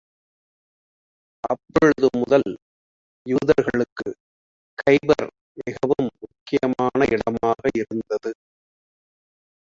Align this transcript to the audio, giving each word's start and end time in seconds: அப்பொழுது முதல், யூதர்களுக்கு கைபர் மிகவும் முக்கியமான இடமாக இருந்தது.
அப்பொழுது 1.43 2.07
முதல், 2.17 2.47
யூதர்களுக்கு 3.25 4.07
கைபர் 4.77 5.27
மிகவும் 5.59 6.09
முக்கியமான 6.19 7.07
இடமாக 7.09 7.61
இருந்தது. 7.73 8.31